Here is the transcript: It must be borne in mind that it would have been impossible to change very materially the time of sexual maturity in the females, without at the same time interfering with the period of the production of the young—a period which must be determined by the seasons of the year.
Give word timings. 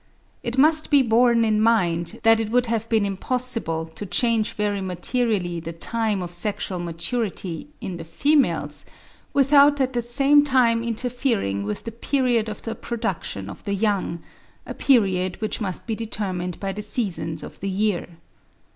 It 0.41 0.57
must 0.57 0.89
be 0.89 1.03
borne 1.03 1.45
in 1.45 1.61
mind 1.61 2.21
that 2.23 2.39
it 2.39 2.49
would 2.49 2.65
have 2.65 2.89
been 2.89 3.05
impossible 3.05 3.85
to 3.85 4.03
change 4.03 4.53
very 4.53 4.81
materially 4.81 5.59
the 5.59 5.73
time 5.73 6.23
of 6.23 6.33
sexual 6.33 6.79
maturity 6.79 7.67
in 7.81 7.97
the 7.97 8.03
females, 8.03 8.83
without 9.31 9.79
at 9.79 9.93
the 9.93 10.01
same 10.01 10.43
time 10.43 10.83
interfering 10.83 11.61
with 11.65 11.83
the 11.83 11.91
period 11.91 12.49
of 12.49 12.63
the 12.63 12.73
production 12.73 13.47
of 13.47 13.63
the 13.63 13.75
young—a 13.75 14.73
period 14.73 15.39
which 15.39 15.61
must 15.61 15.85
be 15.85 15.93
determined 15.95 16.59
by 16.59 16.73
the 16.73 16.81
seasons 16.81 17.43
of 17.43 17.59
the 17.59 17.69
year. 17.69 18.07